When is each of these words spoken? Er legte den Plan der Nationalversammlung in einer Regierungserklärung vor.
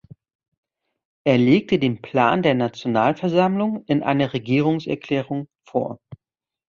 Er 1.27 1.37
legte 1.37 1.77
den 1.77 2.01
Plan 2.01 2.41
der 2.41 2.55
Nationalversammlung 2.55 3.85
in 3.85 4.01
einer 4.01 4.33
Regierungserklärung 4.33 5.47
vor. 5.63 5.99